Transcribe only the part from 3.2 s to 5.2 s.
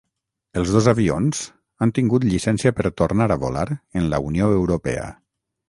a volar en la Unió Europea.